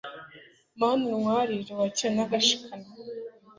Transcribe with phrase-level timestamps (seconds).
[0.79, 2.91] mana utwakire(), wakire n'agashikanwa